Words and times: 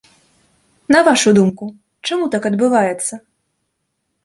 На 0.95 0.99
вашую 1.07 1.33
думку, 1.39 1.65
чаму 2.09 2.23
так 2.39 2.43
адбываецца? 2.53 3.13